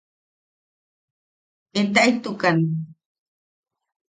Etaaʼitukan! 1.79 2.59